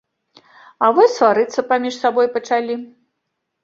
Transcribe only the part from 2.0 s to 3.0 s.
сабою пачалі.